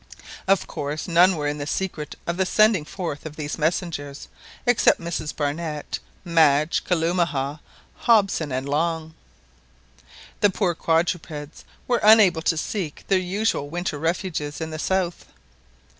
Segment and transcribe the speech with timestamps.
[0.47, 4.29] Of course none were in the secret of the sending forth of these messengers,
[4.65, 7.59] except Mrs Barnett, Madge, Kalumah,
[7.97, 9.13] Hobson, and Long.
[10.39, 15.27] The poor quadrupeds were unable to seek their usual winter refuges in the south.